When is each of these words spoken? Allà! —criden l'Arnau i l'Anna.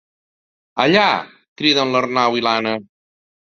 Allà! 0.85 1.03
—criden 1.61 1.95
l'Arnau 1.99 2.41
i 2.43 2.47
l'Anna. 2.49 2.75